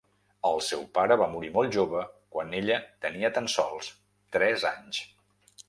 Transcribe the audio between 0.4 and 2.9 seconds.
El seu pare va morir molt jove quan ella